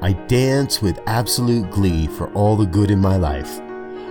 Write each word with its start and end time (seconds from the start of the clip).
I 0.00 0.12
dance 0.12 0.80
with 0.80 1.00
absolute 1.08 1.72
glee 1.72 2.06
for 2.06 2.32
all 2.32 2.56
the 2.56 2.66
good 2.66 2.92
in 2.92 3.00
my 3.00 3.16
life. 3.16 3.60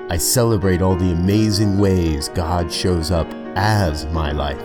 I 0.09 0.17
celebrate 0.17 0.81
all 0.81 0.97
the 0.97 1.13
amazing 1.13 1.79
ways 1.79 2.27
God 2.27 2.69
shows 2.69 3.09
up 3.09 3.25
as 3.55 4.05
my 4.07 4.33
life. 4.33 4.61